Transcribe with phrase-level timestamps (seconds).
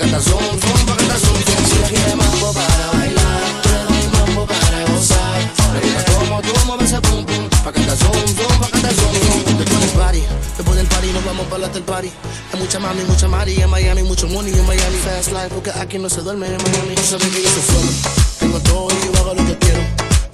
[0.00, 1.88] bacata, zoom, zoom, bacata, zoom, zoom.
[1.88, 5.40] Quieres mambo para bailar, tú le das mambo para gozar.
[5.74, 9.58] Me gusta como tú mueves ese pum pum, bacata, zoom, zoom, bacata, zoom, zoom.
[9.58, 10.22] Después del party,
[10.56, 12.10] después del party nos vamos para el party.
[12.52, 14.96] Hay mucha mami, mucha mari en Miami, mucho money en Miami.
[15.04, 16.94] Fast life, porque aquí no se duerme en Miami.
[16.94, 17.92] Tú sabes que yo soy solo,
[18.38, 19.82] tengo todo y yo hago lo que quiero.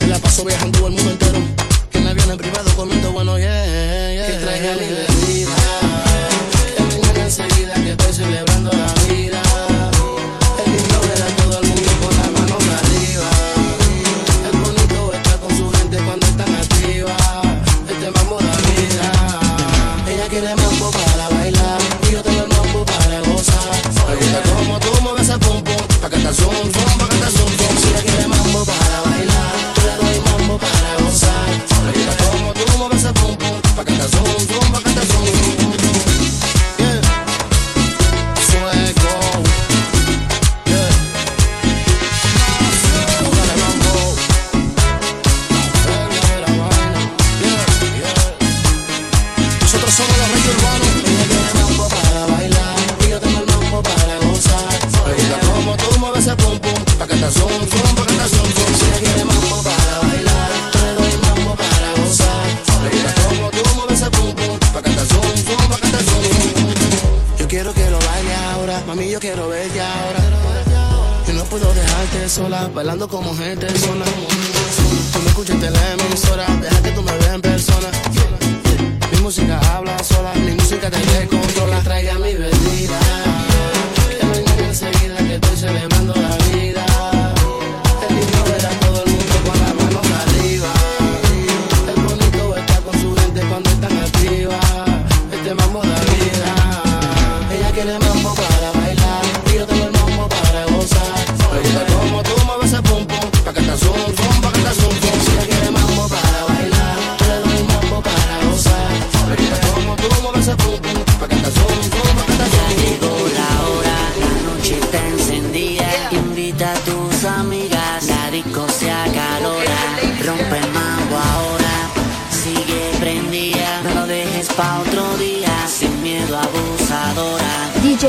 [0.00, 1.38] Me la paso viajando el mundo entero.
[1.92, 4.26] En avión, en privado, comiendo bueno, yeah, yeah.
[4.26, 5.65] Que traiga mi bebida.
[72.96, 74.06] hablando como gente zona.
[75.12, 77.88] Tú me escuchas en la emisora, deja que tú me veas en persona.
[79.12, 81.80] Mi música habla sola, mi música te descontrola.
[81.80, 82.98] Traiga mi bebida,
[84.18, 86.25] que venga enseguida que estoy celebrando la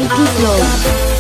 [0.08, 1.17] Funky low.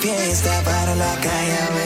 [0.00, 1.77] fiesta para la calle.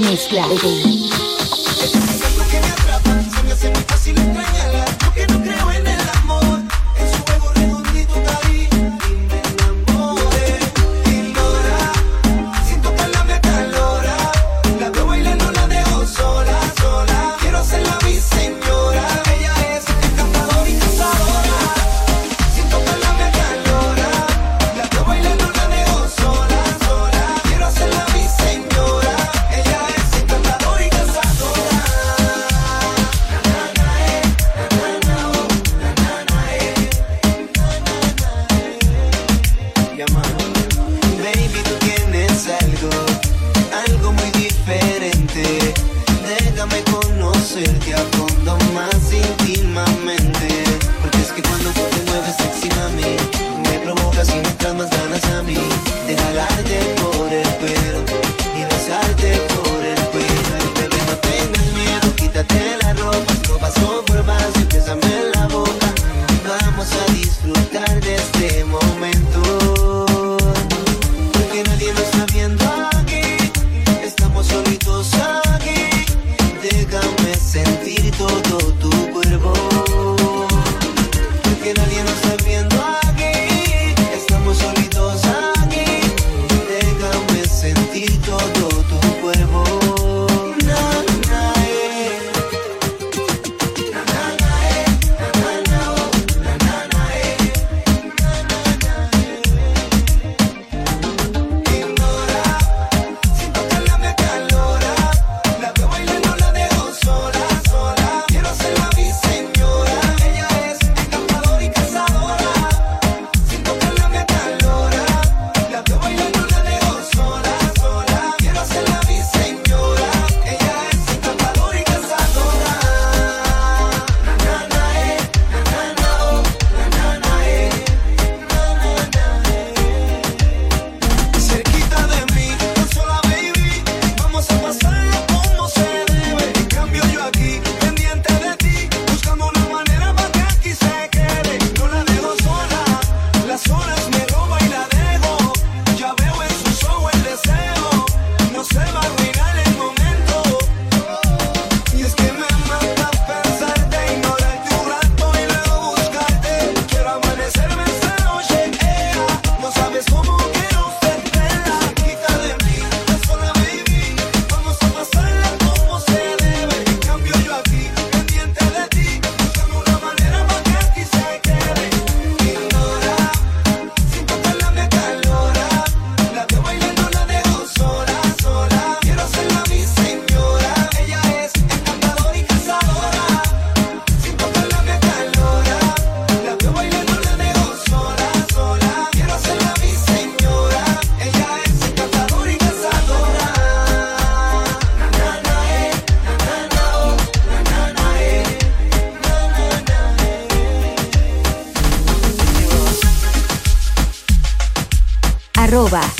[0.00, 1.05] la mezcla.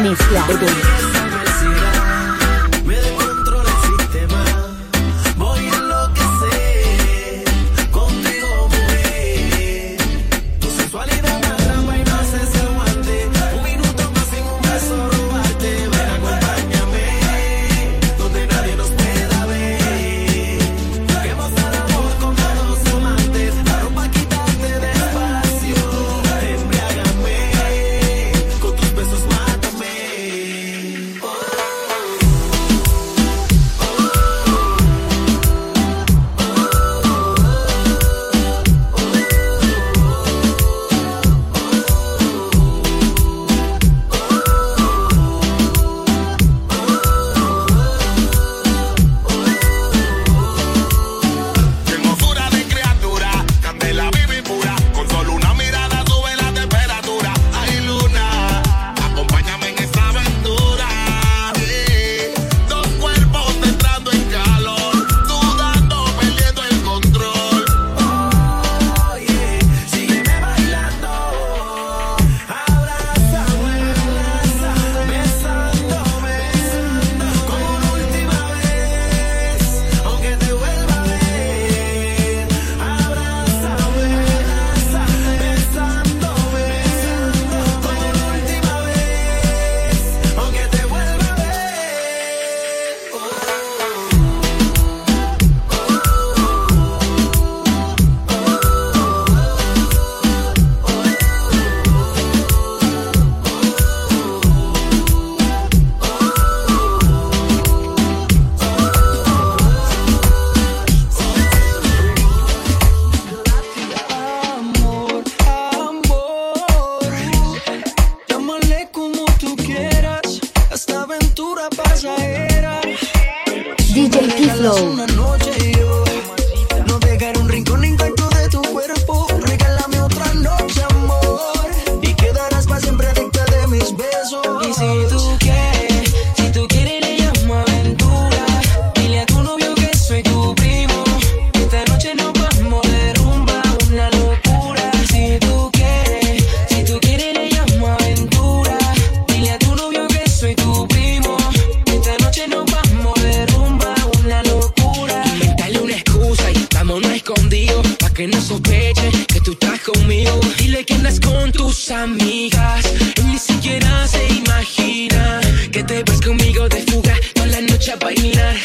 [0.00, 0.46] 每次啊。
[0.48, 1.17] 都多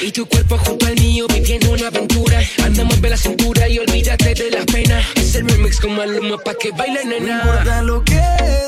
[0.06, 4.34] Y tu cuerpo junto al mío viviendo una aventura Anda mueve la cintura y olvídate
[4.34, 8.04] de las penas Es el remix con Maluma pa' que baile No nena importa lo
[8.04, 8.22] que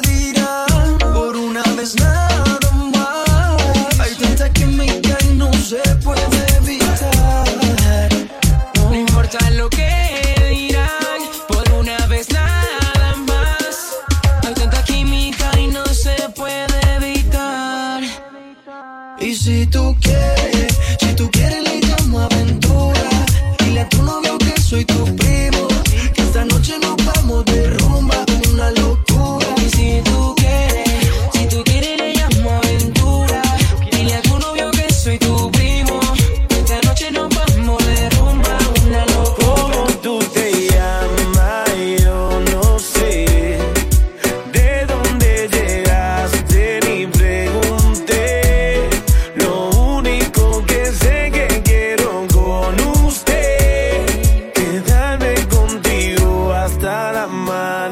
[0.07, 3.99] dirán, por una vez nada más.
[3.99, 6.23] Hay tanta química y no se puede
[6.57, 8.09] evitar.
[8.75, 9.89] No importa lo que
[10.49, 13.95] dirán, por una vez nada más.
[14.47, 18.03] Hay tanta química y no se puede evitar.
[19.19, 20.44] Y si tú quieres,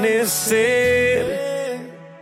[0.03, 1.79] amanecer.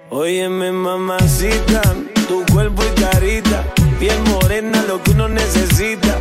[0.10, 1.82] Óyeme, mamacita,
[2.28, 3.64] tu cuerpo y carita,
[4.00, 6.20] piel morena, lo que uno necesita.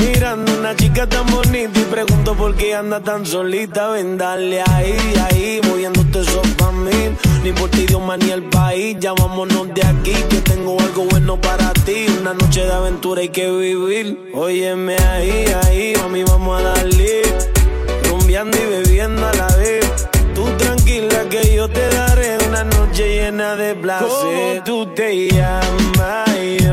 [0.00, 3.88] Mirando una chica tan bonita y pregunto por qué anda tan solita.
[3.90, 4.96] Ven, dale ahí,
[5.28, 7.10] ahí, moviéndote eso pa' mí.
[7.42, 11.38] Ni por ti, idioma ni el país, ya vámonos de aquí, que tengo algo bueno
[11.40, 12.06] para ti.
[12.20, 14.30] Una noche de aventura hay que vivir.
[14.34, 17.22] Óyeme ahí, ahí, mami, vamos a darle.
[18.08, 19.55] Rumbeando y bebiendo a la
[21.66, 24.08] yo te daré una noche llena de placer.
[24.08, 26.65] ¿Cómo tú te llamas?